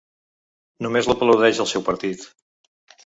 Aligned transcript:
Només 0.85 1.09
l’aplaudeix 1.09 1.63
el 1.67 1.69
seu 1.75 1.85
partit. 1.91 2.25